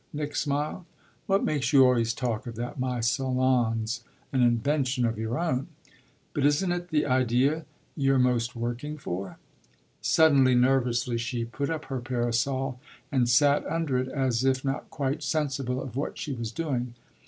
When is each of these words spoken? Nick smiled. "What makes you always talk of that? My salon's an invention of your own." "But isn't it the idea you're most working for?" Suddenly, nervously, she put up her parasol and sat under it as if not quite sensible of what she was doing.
Nick 0.13 0.35
smiled. 0.35 0.85
"What 1.27 1.43
makes 1.45 1.71
you 1.71 1.83
always 1.85 2.15
talk 2.15 2.47
of 2.47 2.55
that? 2.55 2.79
My 2.79 3.01
salon's 3.01 4.03
an 4.33 4.41
invention 4.41 5.05
of 5.05 5.19
your 5.19 5.37
own." 5.37 5.67
"But 6.33 6.43
isn't 6.43 6.71
it 6.71 6.87
the 6.87 7.05
idea 7.05 7.65
you're 7.95 8.17
most 8.17 8.55
working 8.55 8.97
for?" 8.97 9.37
Suddenly, 10.01 10.55
nervously, 10.55 11.19
she 11.19 11.45
put 11.45 11.69
up 11.69 11.85
her 11.85 11.99
parasol 12.01 12.79
and 13.11 13.29
sat 13.29 13.63
under 13.67 13.99
it 13.99 14.07
as 14.07 14.43
if 14.43 14.65
not 14.65 14.89
quite 14.89 15.21
sensible 15.21 15.79
of 15.79 15.95
what 15.95 16.17
she 16.17 16.33
was 16.33 16.51
doing. 16.51 16.95